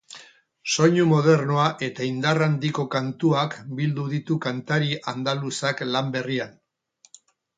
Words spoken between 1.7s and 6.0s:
eta indar handiko kantuak bildu ditu kantari andaluzak